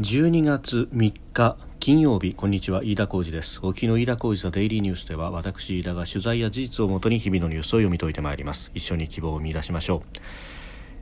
[0.00, 3.60] 12月3日金曜日こんにちは飯田浩二です。
[3.62, 8.72] 沖の飯田浩二ザデイリーニュースでは私飯田が取材や事実をもとに日々のニュースを読み解いてまいります。
[8.74, 10.18] 一緒に希望を見出しましょう、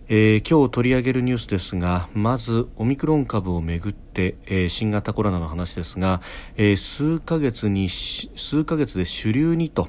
[0.09, 6.21] えー、今日取り上げるニュースですがまずオミクロン株をめぐって、えー、新型コロナの話ですが、
[6.59, 9.89] えー、数ヶ月に数ヶ月で主流にと、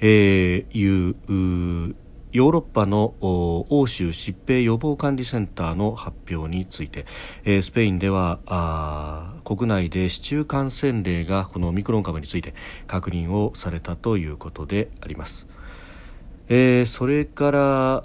[0.00, 1.14] えいう
[2.32, 7.04] ヨーロッパの欧州疾病予防管理センターの発表について、
[7.44, 12.54] えー、スペインでは国内で市中感染例がこのオミクロン株について
[12.86, 15.46] 確認をされたということであります。
[16.48, 18.02] えー、それから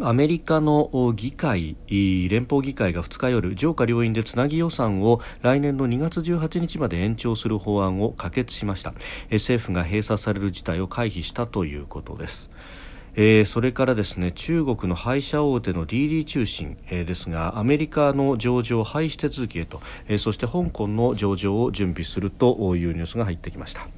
[0.00, 8.94] アメリカの議会連邦議会が2日夜上下両院でつなぎ予算を来年の2月18日まで延長する法案を可決しました
[9.30, 12.50] 政府が閉鎖される事態を回避したということです
[13.20, 23.88] えー、それからですね中国の配車大手の DD 中心、えー、ですがアメリカの上場廃止手続きへと、えー、そして香港の上場を準備するというニュースが入ってきました。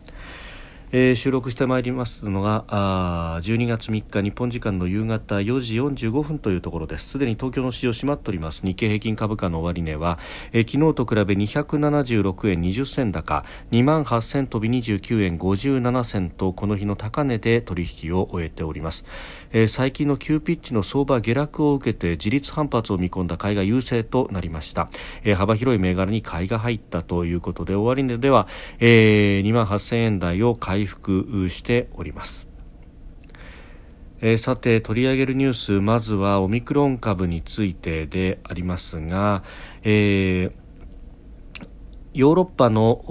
[0.92, 7.10] えー、収録してまいりますのがあ12月3日日本時間の夕方4時45分というところです。
[7.10, 8.66] すでに東京の市場閉まっております。
[8.66, 10.19] 日経平均株価の終値は、
[10.52, 19.04] えー、昨日と比べ276円20銭高2万8000飛び29円57銭とこの日の高値で取引を終えております、
[19.52, 24.88] えー、最近の急ピッチの相場下落を受けて自立反発を見込んだ買いが優勢となりました、
[25.22, 28.48] えー、幅広い銘柄に買いが入ったということで終値では、
[28.80, 32.48] えー、2万8000円台を買い回復しております。
[34.22, 39.42] えー、さて取り上げるニュースまずはオミクロン株についてでありますが、
[39.82, 40.59] えー
[42.12, 43.05] ヨーロッパの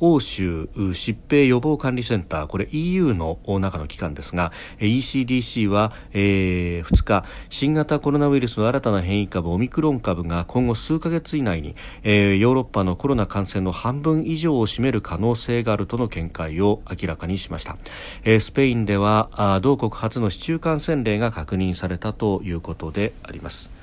[0.00, 17.76] 欧州疾病予防管理センターこれ EU の中の機関ですが ECDC は、えー、2日新型コロナウイルスの新たな変異株オミクロン株が今後数ヶ月以内に、えー、ヨーロッパのコロナ感染の半分以上を占める可能性があるとの見解を明らかにしました、
[18.24, 23.81] えー、スペインでは同国初の市中感染例が確認されたということであります。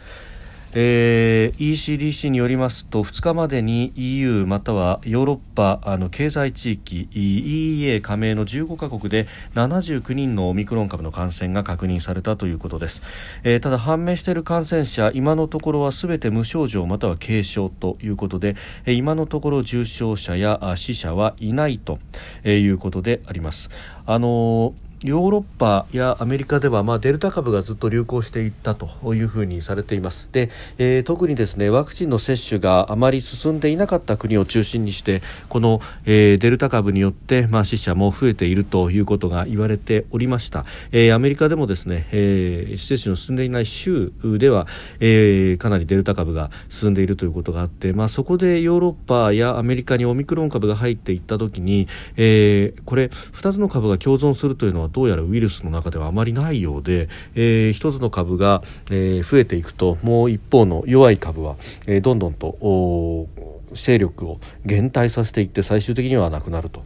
[0.73, 13.01] えー、ECDC によりますと2日までに EU またはヨーロッパあの経済地域 EEA 加盟の15カ国で79人のオミクロン株の感染が確認されたということです、
[13.43, 21.97] えー、ただ判明している感染者今のところはすべて無症状または軽症ということで、えー、今のところ重症者や死者はいないと
[22.45, 23.69] いうことであります。
[24.05, 30.27] あのーヨーロッパやアメリカでは、まあ、デルタ株がずっと流行していったというふうにされています。
[30.33, 44.67] で、えー、特にですねワクチンの接種があまり進んでいなかった国を中心にしてこの、えー、デルタ株によって、まあ、死者も増えているということが言われておりました、えー、アメリカでもですね、えー、接種の進んでいない州では、
[44.99, 58.61] えー、かなりデルタ株が進んでいるということがあって、まあ、そこでヨーロッパやアメリカにオミクロン株が入っていった時に、えー、これ2つの株が共存するというのはどうやらウイルスの中ではあまりないようで、えー、一つの株が、
[58.91, 61.55] えー、増えていくともう一方の弱い株は、
[61.87, 63.27] えー、どんどんと
[63.73, 66.83] 勢力を減退させていって最終的にはなくなると。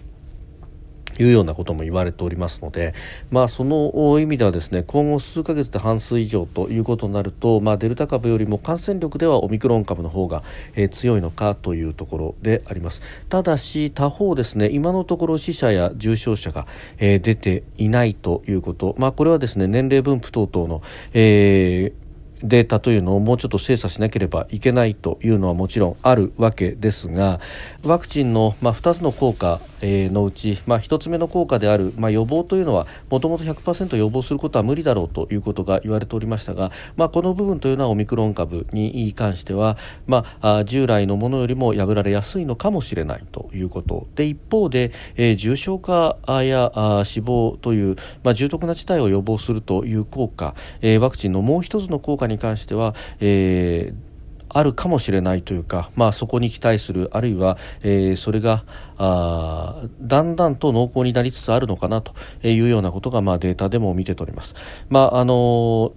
[1.19, 2.93] いうようなことも言われておりますので、
[3.31, 10.43] まあ、その意味ではですね今後数ヶ月で半数以上ということになると、まあ、デルタ株よりも感染力ではオミクロン株の方が、
[10.75, 13.01] えー、強いのかというところであります。
[13.29, 20.81] ただし他方ですね今のところ死者や重症者が、えー、出ていないということ、まあ、これはですね年齢分布等々の、
[21.13, 22.03] えー
[22.43, 27.39] データというのをもうちょっと精査しなければいけないというのはもちろんあるわけですが
[27.83, 39.77] ワクチンの、まあ、2つの効果、のうち、まあ、1つ目の効果である、まあ、予防というのはもともと100%予防することは無理だろうということが言われておりましたが、まあ、この部分というのはオミクロン株に関しては、
[40.07, 54.12] まあ、従来のものよりも破られやすいのかもしれないということで一方で、え、重症化や死亡という、まあ、重篤な事態を予防するという効果、え、ワクチンのもう一つの効果に関しては、えー
[54.53, 58.63] あるかもしれないというか、まあ、そこに期待するあるいは、えー、それが
[58.97, 62.13] あだんだんと濃厚になりつつあるのかなと
[62.47, 64.55] いうようなことが、まあ、データでも見て取ります。
[64.89, 65.33] まああの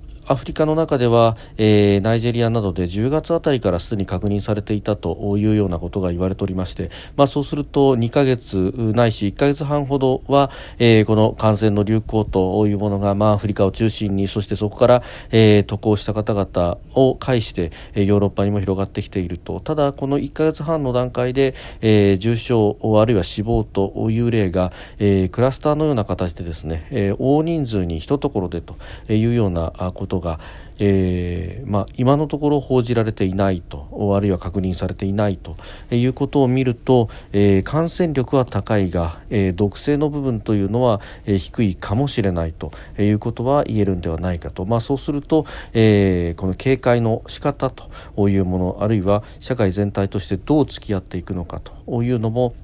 [0.03, 19.61] ーアフリカの中では、えー、ナイジェリアなどで10月あたりからすでに確認されていたというようなことが言われておりまして、まあ、そうすると2ヶ月ないし1ヶ月半ほどは、えー、この感染の流行というものが、まあ、アフリカを中心にそしてそこから、えー、渡航した方々を介してヨーロッパにも広がってきていると。
[19.61, 28.77] ただこの1ヶ月半の段階で、えー、重症あるいは死亡という例が、えー、クラスターのような形でですね、えー、大人数に一ところでと
[29.09, 30.41] いうようなことことが、
[30.79, 35.57] えーまあ、今のところ報じられていないとあるいは確認されていないと
[35.91, 52.55] いうことを見ると、えー、感染力は高いが、えー、毒性の部分というのは、え、低いかもしれないということは言えるんではないかと、まあ、そうすると、え、この警戒の仕方というものあるいは社会全体としてどう付き合っていくのかというのも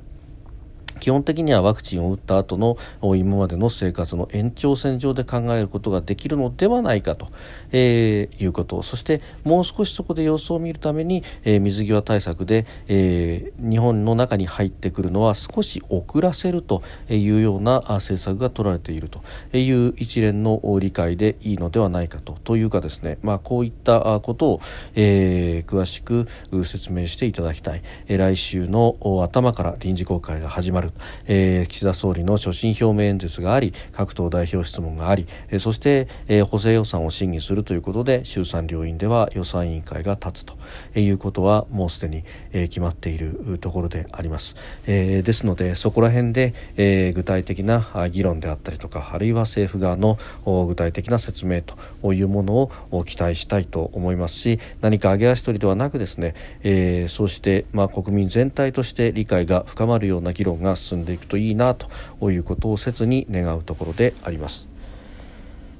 [1.02, 2.76] 基本的にはワクチンを打った後の
[3.16, 7.26] 今までの生活の延長線上で考えることができるのではないかと、
[7.72, 8.82] えー、いうこと。
[8.82, 19.24] そしてもう少しそこで様子を見るために、えー、水際対策で、えー、日本の中に入ってくるのは少し遅らせるというような政策が取られていると
[19.58, 24.60] いう一連の理解でいいのではないかとというかですね、まあ、こういったことを、
[24.94, 26.28] えー、詳しく
[26.64, 30.91] 説明していただきたい、え、来週の頭から臨時国会が始まる
[31.26, 44.56] えー、岸田総理の所信表明演説があり各党代表質問があり、えー、そして、えー、補正予算を審議するということで衆参両院では予算委員会が立つということはもうすでに、えー、決まっているところであります、
[44.86, 50.18] えー、ですのでそこら辺で、えー、具体的な議論であったりとかあるいは政府側の
[50.66, 61.88] 具体的な説明というものを期待したいと思いますし何か揚げ足取りではなくですね、えー、そうして、まあ、国民全体として理解が深まるような議論が進んでいくといいなと
[62.30, 64.71] いうことを切に願うところであります。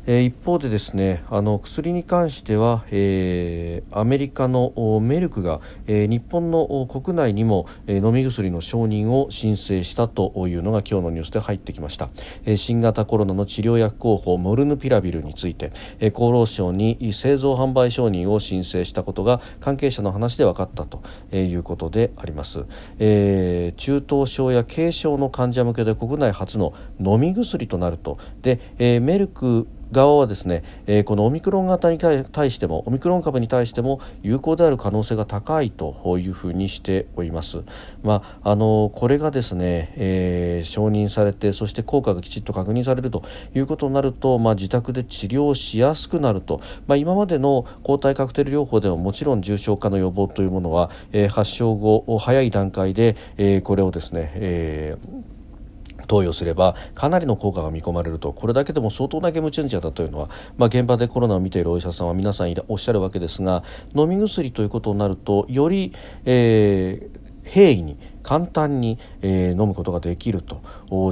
[0.07, 12.11] えー、一方でですねあの薬に関しては、えー、アメリカのメルクが、えー、日本の国内にも、えー、飲み薬の承認を申請したというのが今日のニュースで入ってきました、
[12.45, 21.03] えー、新型コロナの治療薬候補モルヌピラビルについて、えー、厚労省に製造販売承認を申請したことが関係者の話で分かったと
[21.37, 22.65] いうことであります、
[22.99, 28.19] えー、中等症や軽症の患者向けで国内初の飲み薬となると。
[28.43, 37.63] で、えー、メルク側はですね、えー、このオミクロン型に対してもオミクロン株に対しても有効である可能性が高いというふうにしております。
[38.03, 43.23] まあ、あのこれがですね、えー、承認されてそして効果がきちっと確認されると
[43.55, 55.33] いうことになると、まあ、自宅で治療しやすくなると、まあ、今までの抗体カクテル療法でももちろん重症化の予防というものは、えー、発症後早い段階で、えー、これをですね、えー
[56.07, 63.65] 投与すればかなりの効果が見込まれるとこれだけでも相当なゲームチェンジャーだというのは、まあ、現場でコロナを見ているお医者さんは皆さんおっしゃるわけですが
[63.95, 65.93] 飲み薬ということになるとより、
[66.25, 70.63] えー平易に簡単に、えー、飲むことができると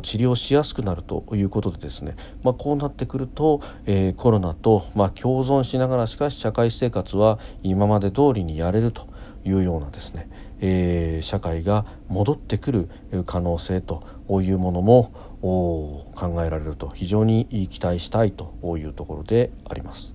[0.03, 9.09] 治療しやすくなるということでですね、まあ、こうなってくると、えー、コロナと、まあ、共存しながらしかし社会生活は今まで通りにやれると
[9.45, 10.29] いうようなですね
[10.61, 12.89] えー、社会が戻ってくる
[13.27, 14.05] 可能性と
[14.43, 15.13] いうものも
[15.43, 20.15] 考えられると非常に期待したいというところであります。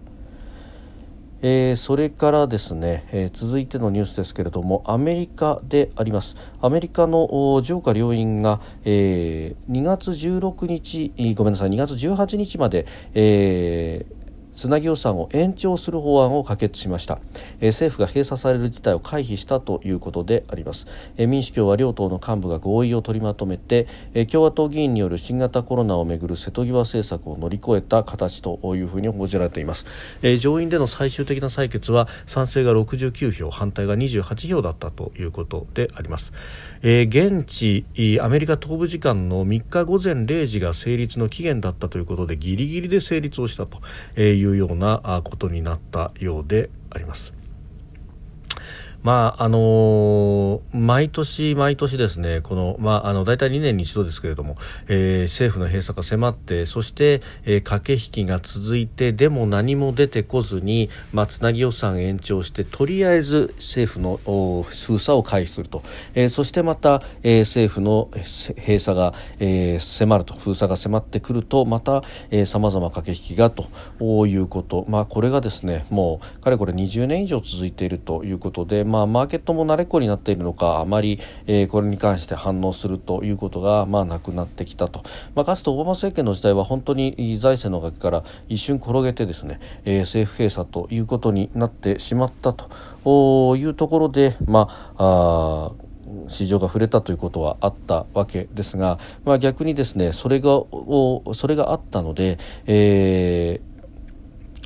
[1.42, 14.25] えー、それからですね、えー、続いてのニュースですけれどもアメリカでありますアメリカの上下両院が、えー、2月16日ごめんなさい2月18日まで、えー
[14.56, 17.20] つなぎ予算を延長する法案を可決しました、
[17.62, 20.88] 政府が閉鎖される事態を回避したということであります、
[21.18, 23.88] 民主共和両党の幹部が合意を取りまとめて、
[24.32, 29.86] 共和党議員による新型コロナをめぐる瀬戸際政策を乗り越えた形というふうに報じられています、
[30.40, 36.34] 上院での最終的な採決は賛成が69票反対が28票だったということであります、
[36.82, 37.86] 現地
[38.22, 43.80] アメリカ東部時間の3日午前0時が成立の期限だったということでギリギリで成立をしたと
[44.22, 47.45] いういうようなことになったようであります。
[49.06, 54.56] まああのー、毎年毎年ですねこの、まあ、あの大体2年に一度ですけれども、
[54.88, 64.18] えー、政府の閉鎖が迫ってそして、えー、駆け引きが続いてでも何も出てこずに、まあ、つなぎ予算延長してとりあえず政府の
[64.64, 65.84] 封鎖を回避すると、
[66.14, 70.36] えー、そしてまた、えー、政府の閉鎖が、えー、迫ると。
[70.46, 72.04] 封鎖が迫ってくるとまた
[72.46, 73.68] さまざま駆け引きがと
[74.28, 85.04] いうこと、まあ、これがですねもうかれこれ20年以上続いているということで、まあ、まマーケットも慣れっこになっているのかあまり、えー、これに関して反応するということが、まあ、なくなってきたと、
[85.36, 92.70] まあ、かつてオバマ政権の時代は本当に財政の崖から一瞬転げてですね、えー、政府閉鎖ということになってしまったと。
[93.06, 95.86] いうところで、まあ、あ
[96.28, 100.62] 市場が触れたということはあったわけですが、まあ、逆にですねそれが
[101.34, 103.75] それがあったので、えー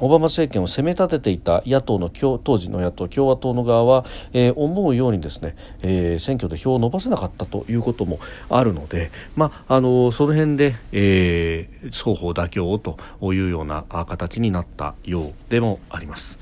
[0.01, 12.97] オバマ政権を責め立てていた野党の当時の野党共和党の側は、えー、思うようにですね、えー、選挙で票を伸ばせなかったということもあるので、まあ、あのその辺で、えー、双方妥協をと
[13.33, 16.39] いうような形になったようでもあります。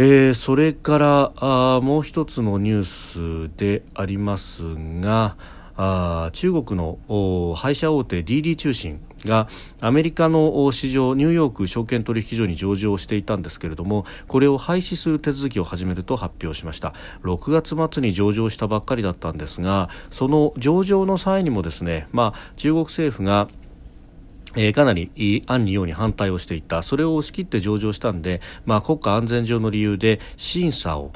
[0.00, 4.62] えー、それからあもう一つのニュースであります
[5.00, 5.34] が
[5.80, 9.48] あ中国の廃車大手 DD 中心が
[9.80, 16.94] アメリカの市場ニューヨーク証券取引所に上場していたんですけれどもこれを廃止する手続きを始めると発表しました。
[17.22, 23.48] 6月末に上場したばっかりだったんですがその上場の際にもですね、まあ、中国政府が
[24.56, 26.82] えー、かなり案にように反対をしていた。
[26.82, 31.12] それを押し切って上場したんで、まあ、国家安全上の理由で審査を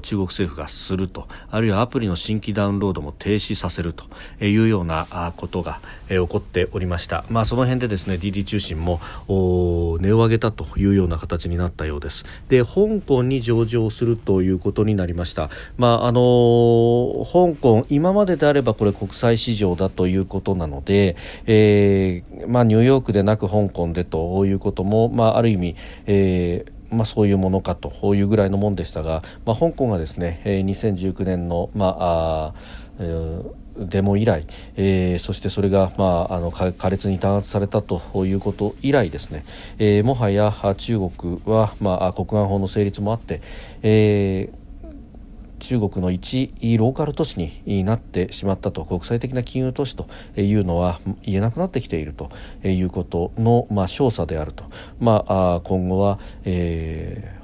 [0.00, 1.28] 中国政府がすると。
[1.50, 4.04] あるいはアプリの新規ダウンロードも停止させると。
[4.40, 12.24] いうようなことが、えー、起こっておりました、まあ、その辺でですね DD 中心も値を上げたというような形になったようです。
[12.48, 25.76] で香港に上場するということになりました、まああのー、香港今までであればこれ国際市場だということなので、えーまあニューヨークでなく香港でということも、まあ、ある意味、
[26.06, 32.54] えーまあ、そういうものかというぐらいのもんでしたが、まあ、香港がですねえ2019年の、まああ
[33.76, 39.44] デモ以来、えー、そしてそれが、まあ、あの苛烈に弾圧されたということ以来ですね、
[39.78, 43.40] えー、もはや中国は、まあ、国安法の成立もあって、
[43.82, 44.63] えー
[45.58, 50.06] 中国の一ローカル都市になってしまったと国際的な金融都市と
[50.36, 52.30] いうのは言えなくなってきていると
[52.66, 54.64] いうことの、まあ、証左であると、
[55.00, 57.38] まあ、今後は、え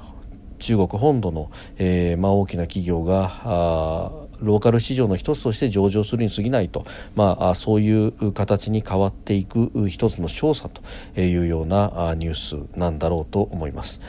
[0.59, 10.69] ー、中国本土の、えーまあ、大きな企業がローカル市場の一つとして上場するに過ぎないと、まあ、そういう形に変わっていく一つの証左
[11.15, 12.35] というようなニュー
[12.73, 14.01] スなんだろうと思います。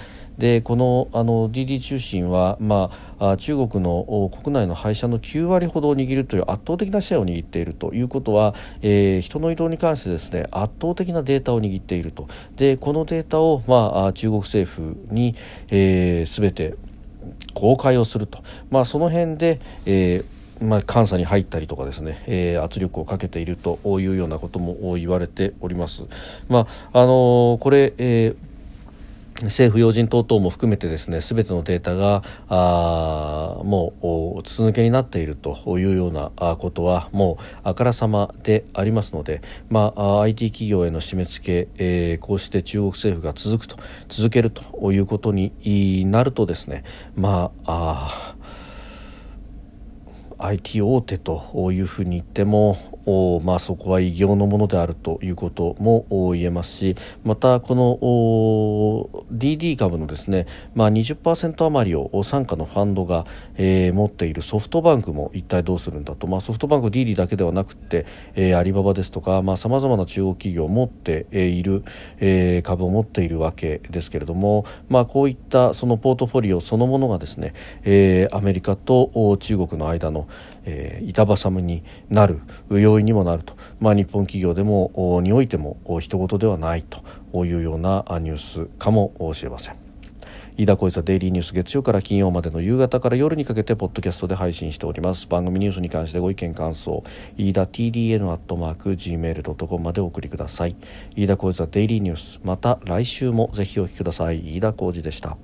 [0.42, 15.36] でこのあの DD 中心は、まあ、中国の国内の配車の9割ほどを握るという圧倒的なシェアを握っているということは、えー、人の移動に関してですね圧倒的なデータを握っているとでこのデータを、まあ、中国政府に、
[15.68, 16.74] えー、全て
[17.54, 26.04] 公開をすると、まあ、その辺で、えーまあ、監査に入ったりとかですね、えー、圧力をかけているというようなことも言われております。
[26.48, 28.51] まああのー、これ、えー
[29.44, 33.92] 政府要人等々も含めてですね全てのデータがあも
[34.38, 43.76] う筒抜けになっているというようなことはもうあからさまでありますので、まあ、IT 企業への締め付け、えー、こうして中国政府が続くと
[44.08, 46.84] 続けるということになるとですね
[47.16, 48.34] まあ
[50.38, 52.76] あ IT 大手というふうに言っても
[53.44, 71.84] まあ、そこは異業のものであるということも言えますしまたこの DD 株のですね、まあ20%、余りを傘下のファンドが、えー、持っているソフトバンクも一体どうするんだと、まあ、ソフトバンク DD だけではなくて、えー、アリババですとかさまざ、まな中国企業を持っている、
[72.18, 77.54] えー、株を持っているわけですけれども、まあ、こういったそのポートフォリオそのものがですね、
[77.84, 80.28] えー、アメリカと中国の間の、
[80.64, 82.40] えー、板挟みになる
[82.70, 89.76] よう要因にもなると、まあ、日本企業でもにおいても人事ではないというようなニュースかもしれません。
[90.58, 95.26] 飯田小泉デイリーニュース月曜から金曜までの夕方から夜にかけてポッドキャストで配信しております。
[95.26, 97.02] 番組ニュースに関してご意見感想
[97.38, 100.76] 飯田 TDN アットマーク Gmail.com までお送りください。
[101.16, 104.56] 飯田小泉デイリーニュースまた来週もぜひお聞きください。
[104.56, 105.38] 飯田浩二でした。